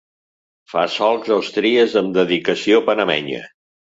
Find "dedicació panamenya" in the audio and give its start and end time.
2.17-3.45